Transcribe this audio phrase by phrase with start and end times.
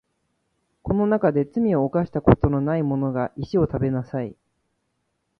[0.81, 4.35] この中で罪を犯したことのないものが石を食べなさい